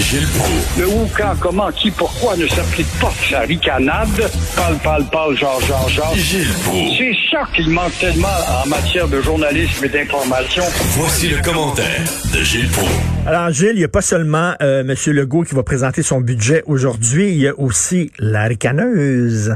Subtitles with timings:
[0.00, 0.78] Gilles Proulx.
[0.78, 4.08] Le où, quand, comment, qui, pourquoi ne s'applique pas sa ricanade?
[4.56, 6.14] Parle, parle, parle, genre, genre, genre.
[6.14, 6.98] Gilles Proulx.
[6.98, 8.26] C'est ça qu'il manque tellement
[8.64, 10.64] en matière de journalisme et d'information.
[10.98, 12.90] Voici le commentaire de Gilles Proulx.
[13.26, 14.94] Alors, Gilles, il n'y a pas seulement euh, M.
[15.14, 19.54] Legault qui va présenter son budget aujourd'hui, il y a aussi la ricaneuse.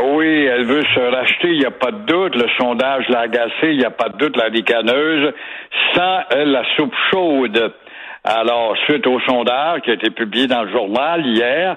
[0.00, 2.34] Oui, elle veut se racheter, il n'y a pas de doute.
[2.36, 5.32] Le sondage l'a agacé, il n'y a pas de doute, la ricaneuse.
[5.94, 7.72] Sans elle, la soupe chaude.
[8.30, 11.76] Alors, suite au sondage qui a été publié dans le journal hier,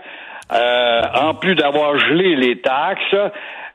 [0.52, 3.16] euh, en plus d'avoir gelé les taxes,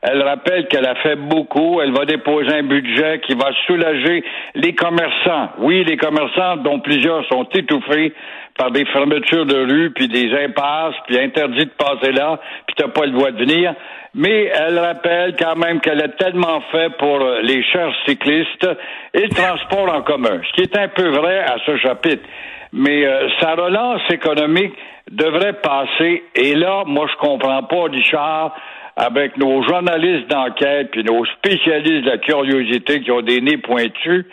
[0.03, 1.81] elle rappelle qu'elle a fait beaucoup.
[1.81, 5.49] Elle va déposer un budget qui va soulager les commerçants.
[5.57, 8.13] Oui, les commerçants dont plusieurs sont étouffés
[8.55, 12.89] par des fermetures de rue, puis des impasses, puis interdits de passer là, puis t'as
[12.89, 13.73] pas le droit de venir.
[14.13, 18.69] Mais elle rappelle quand même qu'elle a tellement fait pour les chers cyclistes
[19.15, 22.23] et le transport en commun, ce qui est un peu vrai à ce chapitre.
[22.73, 24.73] Mais euh, sa relance économique
[25.11, 26.23] devrait passer.
[26.35, 28.55] Et là, moi, je comprends pas, Richard,
[28.95, 34.25] avec nos journalistes d'enquête puis nos spécialistes de la curiosité qui ont des nez pointus,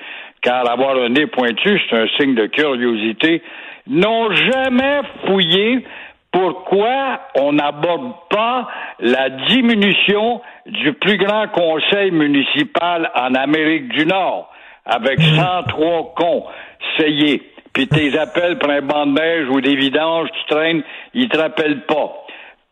[0.43, 3.43] car avoir un nez pointu, c'est un signe de curiosité,
[3.87, 5.85] n'ont jamais fouillé
[6.33, 8.67] pourquoi on n'aborde pas
[8.99, 14.51] la diminution du plus grand conseil municipal en Amérique du Nord,
[14.85, 17.43] avec 103 conseillers
[17.75, 21.37] puis tes appels pour un banc de neige ou des vidanges qui traînent, ils te
[21.37, 22.25] rappellent pas.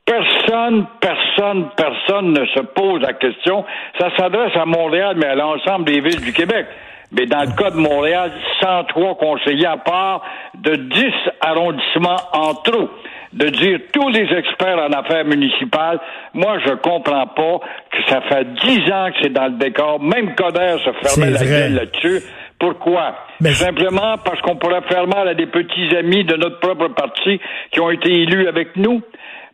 [0.07, 3.65] Personne, personne, personne ne se pose la question.
[3.99, 6.67] Ça s'adresse à Montréal, mais à l'ensemble des villes du Québec.
[7.13, 10.23] Mais dans le cas de Montréal, 103 conseillers à part
[10.55, 11.05] de 10
[11.41, 12.89] arrondissements en trop.
[13.33, 15.99] De dire tous les experts en affaires municipales,
[16.35, 20.01] moi je comprends pas que ça fait 10 ans que c'est dans le décor.
[20.01, 22.21] Même Coder se fermait la gueule là-dessus.
[22.63, 23.17] Pourquoi?
[23.55, 27.41] Simplement parce qu'on pourrait faire mal à des petits amis de notre propre parti
[27.73, 29.03] qui ont été élus avec nous.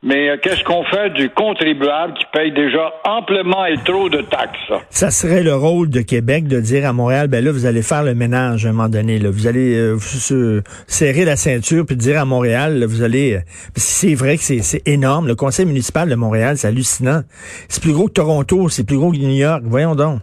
[0.03, 4.85] Mais euh, qu'est-ce qu'on fait du contribuable qui paye déjà amplement et trop de taxes?
[4.91, 8.03] Ça serait le rôle de Québec de dire à Montréal, ben là, vous allez faire
[8.03, 9.19] le ménage à un moment donné.
[9.19, 9.31] Là.
[9.31, 13.37] Vous allez euh, se serrer la ceinture puis dire à Montréal, vous allez...
[13.37, 13.41] Euh,
[13.75, 15.27] c'est vrai que c'est énorme.
[15.27, 17.23] Le conseil municipal de Montréal, c'est hallucinant.
[17.71, 19.63] C'est plus gros que Toronto, c'est plus gros que New York.
[19.65, 20.21] Voyons donc.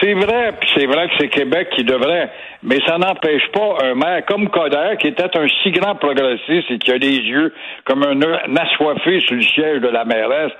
[0.00, 2.30] C'est vrai, puis c'est vrai que c'est Québec qui devrait,
[2.62, 6.78] mais ça n'empêche pas un maire comme Coder, qui était un si grand progressiste et
[6.78, 7.52] qui a des yeux
[7.84, 8.20] comme un,
[8.56, 10.52] assoiffé sur le siège de la mairesse,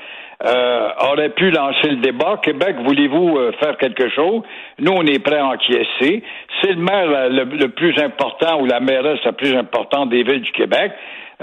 [0.44, 2.40] euh, aurait pu lancer le débat.
[2.42, 4.42] Québec, voulez-vous euh, faire quelque chose?
[4.78, 6.22] Nous, on est prêts à encaisser.
[6.62, 10.52] C'est le maire le, plus important ou la mairesse la plus importante des villes du
[10.52, 10.92] Québec.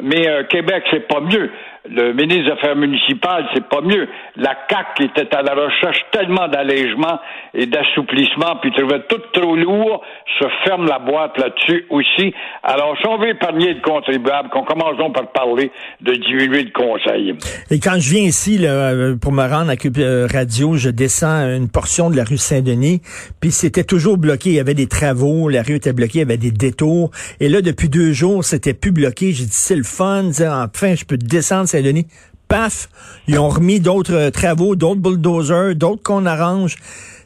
[0.01, 1.49] Mais euh, Québec, c'est pas mieux
[1.89, 4.07] le ministre des Affaires municipales, c'est pas mieux.
[4.35, 7.19] La CAC était à la recherche tellement d'allègement
[7.53, 10.03] et d'assouplissement, puis trouvait tout trop lourd,
[10.39, 12.33] se ferme la boîte là-dessus aussi.
[12.63, 16.71] Alors, si on veut épargner le contribuable, qu'on commence donc par parler de diminuer le
[16.71, 17.35] conseil.
[17.69, 21.55] Et quand je viens ici là, pour me rendre à Cube euh, Radio, je descends
[21.55, 23.01] une portion de la rue Saint-Denis,
[23.39, 24.49] puis c'était toujours bloqué.
[24.49, 27.11] Il y avait des travaux, la rue était bloquée, il y avait des détours.
[27.39, 29.31] Et là, depuis deux jours, c'était plus bloqué.
[29.31, 32.07] J'ai dit, c'est le fun, enfin, je peux descendre Saint-Denis.
[32.47, 32.89] Paf,
[33.27, 36.77] ils ont remis d'autres euh, travaux, d'autres bulldozers, d'autres qu'on arrange.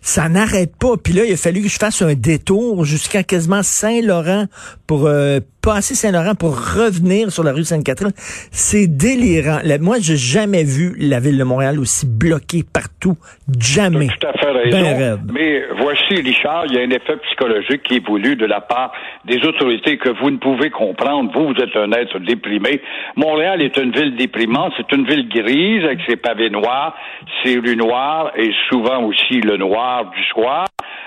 [0.02, 0.96] Ça n'arrête pas.
[1.04, 4.46] Puis là, il a fallu que je fasse un détour jusqu'à quasiment Saint-Laurent
[4.88, 8.12] pour euh, passer Saint-Laurent pour revenir sur la rue Sainte-Catherine.
[8.52, 9.60] C'est délirant.
[9.82, 13.18] moi, j'ai jamais vu la ville de Montréal aussi bloquée partout.
[13.60, 14.08] Jamais.
[14.08, 15.20] Tout à fait raison.
[15.34, 18.92] Mais voici, Richard, il y a un effet psychologique qui est voulu de la part
[19.26, 21.32] des autorités que vous ne pouvez comprendre.
[21.34, 22.82] Vous, vous êtes un être déprimé.
[23.16, 24.74] Montréal est une ville déprimante.
[24.78, 26.96] C'est une ville grise avec ses pavés noirs,
[27.44, 30.66] ses rues noires et souvent aussi le noir du soir.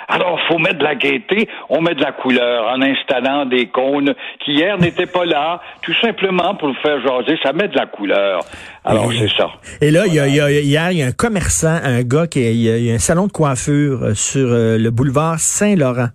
[0.09, 4.15] Alors, faut mettre de la gaieté, on met de la couleur en installant des cônes
[4.45, 7.39] qui hier n'étaient pas là, tout simplement pour le faire jaser.
[7.43, 8.41] Ça met de la couleur.
[8.85, 9.51] Alors, c'est ça.
[9.81, 12.51] Et là, il y a, hier, il y a un commerçant, un gars qui a,
[12.51, 16.09] il y a un salon de coiffure euh, sur euh, le boulevard Saint-Laurent.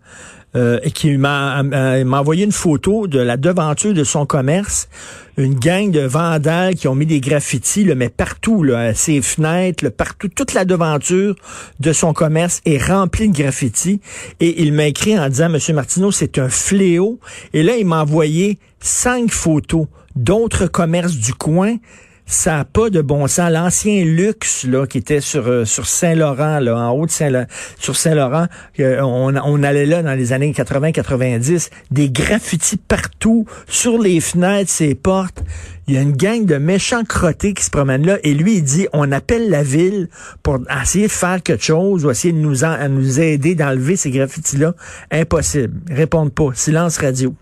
[0.57, 4.89] Euh, qui m'a m'a envoyé une photo de la devanture de son commerce.
[5.37, 9.83] Une gang de vandales qui ont mis des graffitis, le mais partout, là, ses fenêtres,
[9.83, 11.35] le partout, toute la devanture
[11.79, 14.01] de son commerce est remplie de graffitis.
[14.39, 17.19] Et il m'a écrit en disant, Monsieur Martineau, c'est un fléau.
[17.53, 21.77] Et là, il m'a envoyé cinq photos d'autres commerces du coin
[22.27, 23.49] ça n'a pas de bon sens.
[23.49, 27.45] L'ancien luxe là, qui était sur euh, sur Saint-Laurent, là, en haut de Saint
[27.79, 28.47] sur Saint-Laurent,
[28.79, 34.93] on, on allait là dans les années 80-90, des graffitis partout, sur les fenêtres, ses
[34.93, 35.41] portes.
[35.87, 38.63] Il y a une gang de méchants crottés qui se promènent là et lui il
[38.63, 40.09] dit on appelle la ville
[40.43, 44.11] pour essayer de faire quelque chose ou essayer de nous en, nous aider d'enlever ces
[44.11, 44.73] graffitis là.
[45.11, 45.79] Impossible.
[45.89, 46.49] Répondent pas.
[46.53, 47.33] Silence radio.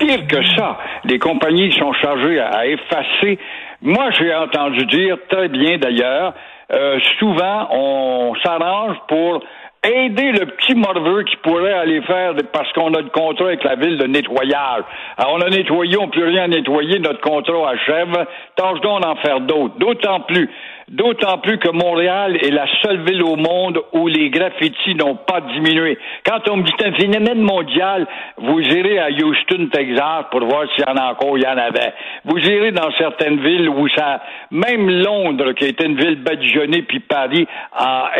[0.00, 3.38] Pire que ça, les compagnies sont chargées à effacer
[3.82, 6.34] moi, j'ai entendu dire, très bien d'ailleurs,
[6.72, 9.42] euh, souvent, on s'arrange pour
[9.84, 13.74] aider le petit morveux qui pourrait aller faire parce qu'on a le contrat avec la
[13.74, 14.84] ville de nettoyage.
[15.18, 18.26] Alors, on a nettoyé, on peut rien nettoyer, notre contrat achève.
[18.54, 19.76] Tâche donc d'en faire d'autres.
[19.78, 20.48] D'autant plus
[20.88, 25.40] D'autant plus que Montréal est la seule ville au monde où les graffitis n'ont pas
[25.40, 25.98] diminué.
[26.26, 28.06] Quand on me dit un phénomène mondial,
[28.38, 31.56] vous irez à Houston, Texas, pour voir s'il y en a encore, il y en
[31.56, 31.92] avait.
[32.24, 34.20] Vous irez dans certaines villes où ça,
[34.50, 37.46] même Londres, qui était une ville badigeonnée, puis Paris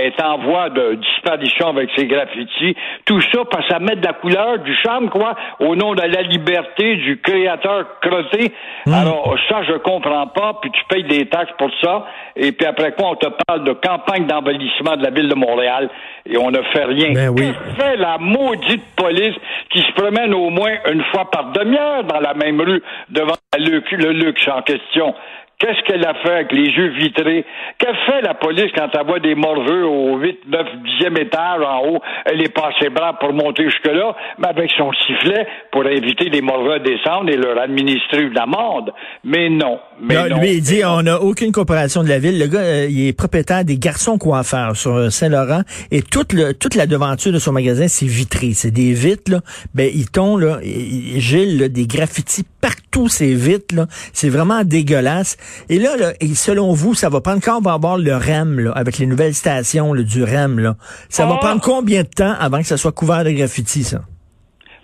[0.01, 2.77] est en voie de disparition avec ses graffitis.
[3.05, 6.03] Tout ça parce que ça met de la couleur, du charme, quoi, au nom de
[6.03, 8.53] la liberté du créateur crotté.
[8.87, 8.95] Hmm.
[8.95, 12.07] Alors, ça, je comprends pas, puis tu payes des taxes pour ça,
[12.37, 15.89] et puis après quoi, on te parle de campagne d'embellissement de la ville de Montréal
[16.27, 17.13] et on ne fait rien.
[17.13, 17.53] Ben oui.
[17.79, 19.35] fait la maudite police
[19.71, 24.13] qui se promène au moins une fois par demi-heure dans la même rue devant le
[24.13, 25.15] luxe en question?
[25.63, 27.45] Qu'est-ce qu'elle a fait avec les yeux vitrés?
[27.79, 30.67] Qu'a fait la police quand elle voit des morveux au 8, 9,
[31.01, 32.01] 10e étage en haut?
[32.25, 36.73] Elle est passée bras pour monter jusque-là, mais avec son sifflet pour inviter les morveux
[36.73, 38.93] à descendre et leur administrer une amende.
[39.23, 39.79] Mais non.
[40.01, 42.41] Mais non, lui, il dit, on n'a aucune coopération de la ville.
[42.41, 45.63] Le gars, euh, il est propriétaire des garçons coiffeurs sur Saint-Laurent
[45.93, 48.51] et toute, le, toute la devanture de son magasin, c'est vitré.
[48.53, 49.41] C'est des vitres, là.
[49.77, 53.87] Ben, ils tombent, là, Gilles, des graffitis partout, ces vitres, là.
[54.13, 55.37] C'est vraiment dégueulasse.
[55.69, 55.91] Et là,
[56.35, 59.35] selon vous, ça va prendre quand on va avoir le REM, là, avec les nouvelles
[59.35, 60.77] stations du REM, là,
[61.09, 61.41] ça va ah!
[61.41, 64.03] prendre combien de temps avant que ça soit couvert de graffiti, ça?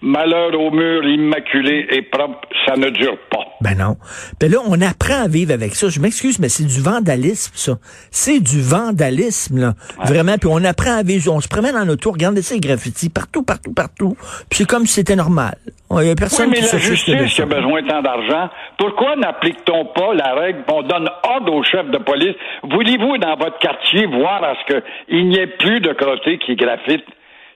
[0.00, 3.44] Malheur au mur immaculé et propre, ça ne dure pas.
[3.60, 3.96] Ben non.
[4.40, 5.88] Ben là, on apprend à vivre avec ça.
[5.88, 7.72] Je m'excuse, mais c'est du vandalisme, ça.
[8.12, 9.74] C'est du vandalisme, là.
[10.04, 10.36] Vraiment.
[10.38, 11.32] Puis on apprend à vivre.
[11.32, 14.16] On se promène en auto, regardez ces graffitis partout, partout, partout.
[14.48, 15.56] Puis c'est comme si c'était normal.
[15.90, 19.86] Il y a personne oui, mais la justice qui a besoin tant d'argent, pourquoi n'applique-t-on
[19.86, 22.36] pas la règle qu'on donne ordre au chef de police?
[22.62, 27.06] Voulez-vous, dans votre quartier, voir à ce qu'il n'y ait plus de crottés qui graffitent?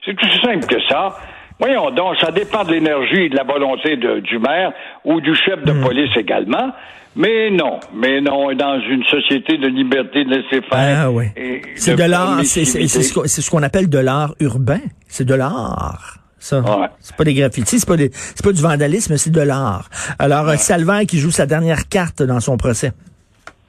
[0.03, 1.15] C'est tout simple que ça.
[1.59, 4.71] Voyons donc, ça dépend de l'énergie et de la volonté du maire
[5.05, 5.81] ou du chef de hmm.
[5.81, 6.71] police également.
[7.15, 11.05] Mais non, mais non, dans une société de liberté de laisser faire.
[11.05, 11.25] Ah oui.
[11.75, 14.79] C'est de, l'art, c'est ce qu'on appelle de l'art urbain.
[15.07, 16.17] C'est de l'art.
[16.39, 16.61] Ça.
[16.99, 19.89] C'est pas des graffitis, c'est pas pas du vandalisme, c'est de l'art.
[20.19, 21.05] Alors, ouais.
[21.05, 22.91] qui joue sa dernière carte dans son procès.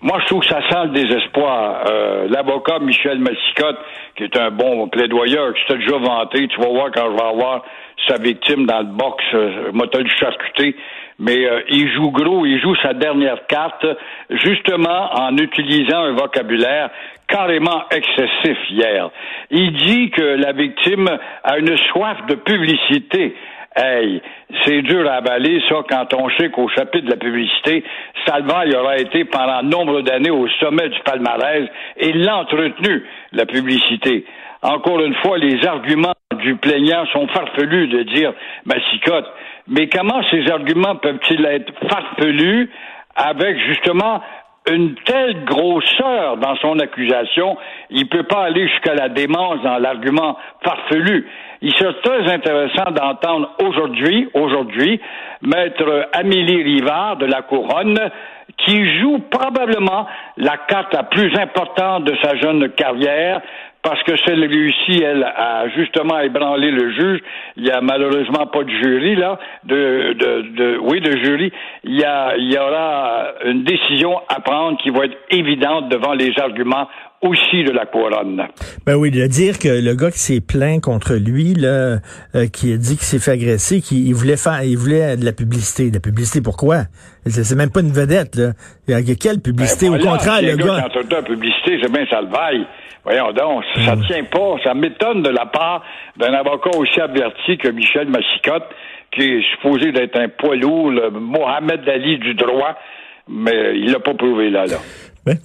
[0.05, 1.83] Moi, je trouve que ça sent le désespoir.
[1.91, 3.79] Euh, L'avocat Michel Massicotte,
[4.17, 7.31] qui est un bon plaidoyeur, qui s'est déjà vanté, tu vas voir quand je vais
[7.31, 7.65] avoir
[8.07, 10.77] sa victime dans le box, euh, motel du charcuté,
[11.19, 13.87] mais euh, il joue gros, il joue sa dernière carte,
[14.29, 16.91] justement en utilisant un vocabulaire
[17.27, 19.09] carrément excessif hier.
[19.51, 21.09] Il dit que la victime
[21.45, 23.35] a une soif de publicité.
[23.77, 24.23] Hey,
[24.65, 27.83] c'est dur à avaler, ça, quand on sait qu'au chapitre de la publicité,
[28.25, 33.47] Salva y aura été pendant nombre d'années au sommet du palmarès et l'a entretenu, la
[33.47, 34.25] publicité.
[34.63, 38.33] Encore une fois, les arguments du plaignant sont farfelus de dire
[38.65, 39.27] massicotte.
[39.67, 42.71] Mais comment ces arguments peuvent-ils être farfelus
[43.17, 44.23] avec justement
[44.71, 47.57] une telle grosseur dans son accusation,
[47.91, 51.29] il peut pas aller jusqu'à la démence dans l'argument farfelu.
[51.61, 55.01] Il serait très intéressant d'entendre aujourd'hui, aujourd'hui,
[55.43, 57.99] maître Amélie Rivard de la Couronne,
[58.59, 60.07] qui joue probablement
[60.37, 63.43] la carte la plus importante de sa jeune carrière,
[63.85, 67.21] parce que si elle a justement ébranler le juge,
[67.57, 71.53] il y a malheureusement pas de jury, là, de, de, de oui, de jury,
[71.85, 76.15] il y, a, il y aura une décision à prendre qui va être évidente devant
[76.15, 76.89] les arguments
[77.25, 78.43] aussi de la couronne.
[78.87, 81.99] Ben oui, de dire que le gars qui s'est plaint contre lui, là,
[82.35, 85.33] euh, qui a dit qu'il s'est fait agresser, qu'il voulait faire, il voulait de la
[85.33, 85.89] publicité.
[85.89, 86.85] De la publicité, pourquoi?
[87.27, 88.53] C'est même pas une vedette, là.
[88.87, 89.89] Il y a quelle publicité?
[89.89, 90.85] Ben Au contraire, le gars...
[90.93, 92.67] Quand on publicité, c'est bien ça le vaille.
[93.05, 94.57] Voyons donc, ça ne tient pas.
[94.65, 95.83] Ça m'étonne de la part
[96.17, 98.69] d'un avocat aussi averti que Michel Massicotte,
[99.13, 102.77] qui est supposé d'être un poids lourd, le Mohamed Ali du droit,
[103.29, 104.79] mais il l'a pas prouvé là, là.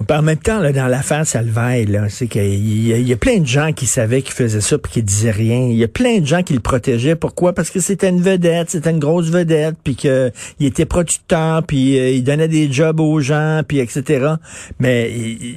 [0.10, 3.86] En même temps, là, dans l'affaire Salvaille, c'est qu'il y, a plein de gens qui
[3.86, 5.68] savaient qu'il faisait ça puis qui disaient rien.
[5.70, 7.16] Il y a plein de gens qui le protégeaient.
[7.16, 7.54] Pourquoi?
[7.54, 12.10] Parce que c'était une vedette, c'était une grosse vedette, puis qu'il était producteur, puis euh,
[12.10, 14.34] il donnait des jobs aux gens, puis etc.
[14.80, 15.12] Mais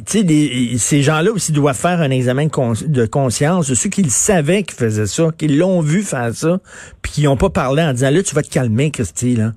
[0.06, 4.62] tu sais, ces gens-là aussi doivent faire un examen de, conscience de ceux qui savaient
[4.62, 6.60] qu'ils faisaient ça, qui l'ont vu faire ça,
[7.00, 9.52] puis qui n'ont pas parlé en disant là, tu vas te calmer, Christy, là.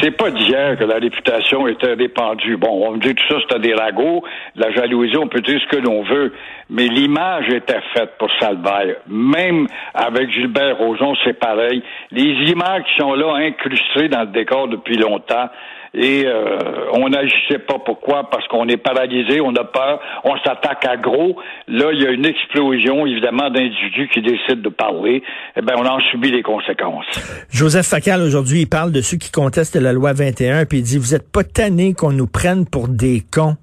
[0.00, 2.56] C'est pas d'hier que la réputation était répandue.
[2.58, 4.22] Bon, on me dit tout ça, c'était des ragots,
[4.54, 6.34] la jalousie, on peut dire ce que l'on veut,
[6.68, 8.96] mais l'image était faite pour Salvaire.
[9.08, 11.82] Même avec Gilbert Rozon, c'est pareil.
[12.10, 15.48] Les images qui sont là incrustées dans le décor depuis longtemps,
[15.94, 17.78] et euh, on n'agissait pas.
[17.84, 18.30] Pourquoi?
[18.30, 21.36] Parce qu'on est paralysé, on a peur, on s'attaque à gros.
[21.68, 25.22] Là, il y a une explosion, évidemment, d'individus qui décident de parler.
[25.56, 27.06] Eh bien, on en subit les conséquences.
[27.50, 30.98] Joseph Facal, aujourd'hui, il parle de ceux qui contestent la loi 21, puis il dit,
[30.98, 33.56] vous êtes pas tannés qu'on nous prenne pour des cons.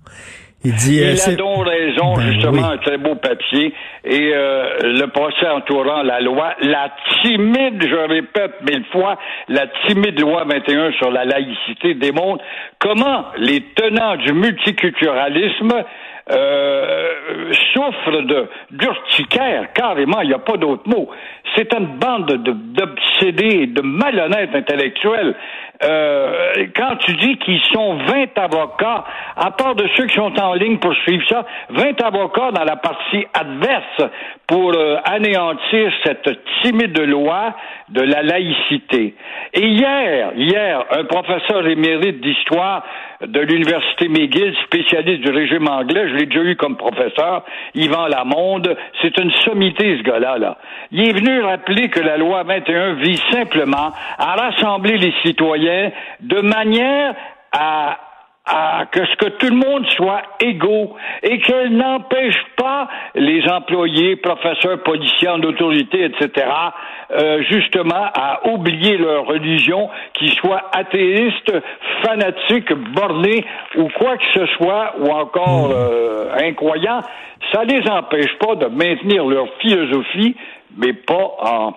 [0.65, 3.73] Il dit, il euh, a donc raison, ben justement, un très beau papier.
[4.03, 9.17] Et euh, le procès entourant la loi, la timide, je répète mille fois,
[9.49, 12.43] la timide loi 21 sur la laïcité démontre
[12.79, 15.83] comment les tenants du multiculturalisme
[16.29, 21.09] euh, souffrent de d'urticaire, carrément, il n'y a pas d'autre mot.
[21.55, 22.33] C'est une bande
[22.73, 25.35] d'obsédés et de malhonnêtes intellectuels.
[25.83, 29.05] Euh, quand tu dis qu'ils sont 20 avocats,
[29.35, 32.77] à part de ceux qui sont en ligne pour suivre ça, 20 avocats dans la
[32.77, 34.11] partie adverse
[34.47, 36.29] pour euh, anéantir cette
[36.61, 37.53] timide loi
[37.89, 39.13] de la laïcité.
[39.53, 42.83] Et hier, hier, un professeur émérite d'histoire
[43.21, 47.43] de l'Université McGill, spécialiste du régime anglais, je l'ai déjà eu comme professeur,
[47.75, 50.37] Yvan Lamonde, c'est une sommité ce gars-là.
[50.37, 50.57] Là.
[50.91, 55.66] Il est venu rappeler que la loi 21 vise simplement à rassembler les citoyens
[56.21, 57.15] de manière
[57.51, 57.97] à
[58.47, 64.15] à que ce que tout le monde soit égaux et qu'elle n'empêche pas les employés,
[64.15, 66.47] professeurs, policiers en autorité, etc.,
[67.11, 71.51] euh, justement à oublier leur religion, qu'ils soient athéistes,
[72.03, 73.45] fanatiques, bornés
[73.75, 75.73] ou quoi que ce soit, ou encore hmm.
[75.73, 77.01] euh, incroyants,
[77.51, 80.37] ça les empêche pas de maintenir leur philosophie,
[80.77, 81.73] mais pas en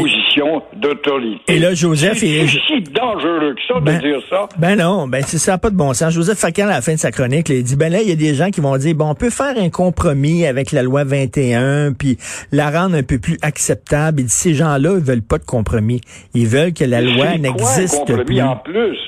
[0.00, 1.54] position d'autorité.
[1.54, 2.18] Et là, Joseph...
[2.18, 4.48] C'est si dangereux que ça de ben, dire ça.
[4.58, 6.12] Ben non, ben c'est ça, pas de bon sens.
[6.12, 8.16] Joseph Facal, à la fin de sa chronique, il dit, ben là, il y a
[8.16, 11.92] des gens qui vont dire, bon, on peut faire un compromis avec la loi 21,
[11.92, 12.16] puis
[12.52, 14.20] la rendre un peu plus acceptable.
[14.20, 16.00] Il dit, ces gens-là, ils veulent pas de compromis.
[16.34, 18.42] Ils veulent que la loi n'existe plus.
[18.42, 18.98] en plus?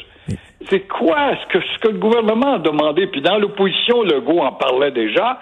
[0.70, 3.06] C'est quoi ce que, ce que le gouvernement a demandé?
[3.06, 5.38] Puis dans l'opposition, Legault en parlait déjà.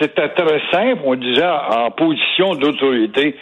[0.00, 3.36] C'était très simple, on disait en position d'autorité.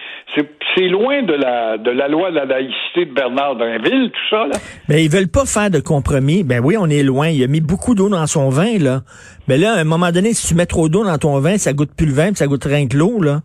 [0.77, 4.47] C'est loin de la de la loi de la laïcité de Bernard Drinville, tout ça.
[4.47, 4.57] Là.
[4.89, 6.43] Mais ils veulent pas faire de compromis.
[6.43, 7.29] Ben oui, on est loin.
[7.29, 9.01] Il a mis beaucoup d'eau dans son vin, là.
[9.49, 11.73] Mais là, à un moment donné, si tu mets trop d'eau dans ton vin, ça
[11.73, 13.41] goûte plus le vin, puis ça goûte rien que l'eau, là.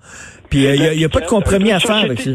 [0.49, 2.31] Puis il n'y a, pas de compromis à faire avec ça.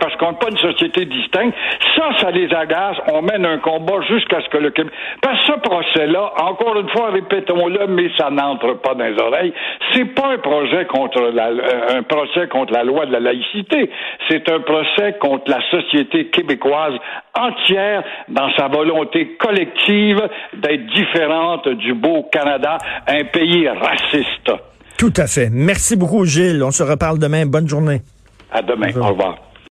[0.00, 1.54] parce qu'on n'est pas une société distincte.
[1.94, 2.96] Ça, ça les agace.
[3.12, 4.92] On mène un combat jusqu'à ce que le Québec...
[5.20, 9.52] Parce que ce procès-là, encore une fois, répétons-le, mais ça n'entre pas dans les oreilles.
[9.92, 13.90] C'est pas un projet contre la, euh, un procès contre la loi de la laïcité.
[14.30, 16.94] C'est un procès contre la société québécoise
[17.38, 20.20] entière dans sa volonté collective
[20.54, 24.50] d'être différente du beau Canada, un pays raciste.
[24.98, 25.48] Tout à fait.
[25.50, 26.62] Merci beaucoup, Gilles.
[26.62, 27.46] On se reparle demain.
[27.46, 28.02] Bonne journée.
[28.50, 28.88] À demain.
[29.00, 29.47] Au revoir.